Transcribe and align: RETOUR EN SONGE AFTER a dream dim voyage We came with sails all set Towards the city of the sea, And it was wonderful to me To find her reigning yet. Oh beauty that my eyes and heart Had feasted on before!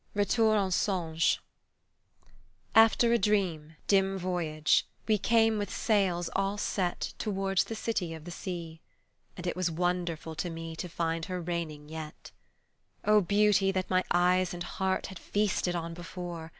RETOUR 0.15 0.57
EN 0.57 0.71
SONGE 0.71 1.39
AFTER 2.73 3.13
a 3.13 3.19
dream 3.19 3.75
dim 3.85 4.17
voyage 4.17 4.87
We 5.07 5.19
came 5.19 5.59
with 5.59 5.71
sails 5.71 6.27
all 6.35 6.57
set 6.57 7.13
Towards 7.19 7.65
the 7.65 7.75
city 7.75 8.15
of 8.15 8.25
the 8.25 8.31
sea, 8.31 8.81
And 9.37 9.45
it 9.45 9.55
was 9.55 9.69
wonderful 9.69 10.33
to 10.33 10.49
me 10.49 10.75
To 10.75 10.89
find 10.89 11.25
her 11.25 11.39
reigning 11.39 11.87
yet. 11.87 12.31
Oh 13.05 13.21
beauty 13.21 13.71
that 13.73 13.91
my 13.91 14.03
eyes 14.09 14.55
and 14.55 14.63
heart 14.63 15.05
Had 15.05 15.19
feasted 15.19 15.75
on 15.75 15.93
before! 15.93 16.49